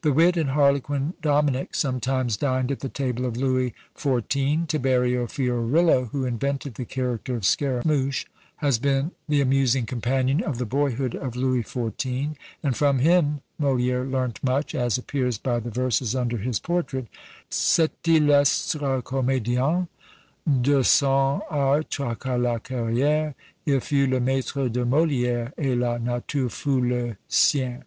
[0.00, 4.68] The Wit and Harlequin Dominic sometimes dined at the table of Louis XIV.
[4.68, 8.24] Tiberio Fiorillo, who invented the character of Scaramouch,
[8.64, 14.10] had been the amusing companion of the boyhood of Louis XIV.; and from him MoliÃẀre
[14.10, 17.06] learnt much, as appears by the verses under his portrait:
[17.50, 19.88] Cet illustre comédien
[20.62, 23.34] De son art traça la carriÃẀre:
[23.66, 27.82] Il fut le maître de MoliÃẀre, Et la Nature fut le sien.